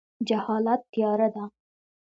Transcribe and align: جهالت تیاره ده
جهالت 0.27 0.81
تیاره 0.93 1.27
ده 1.33 1.43